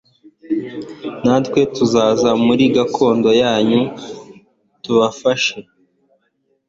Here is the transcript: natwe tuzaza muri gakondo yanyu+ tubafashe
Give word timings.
natwe 1.23 1.61
tuzaza 1.75 2.29
muri 2.45 2.63
gakondo 2.75 3.29
yanyu+ 3.41 3.81
tubafashe 4.83 5.55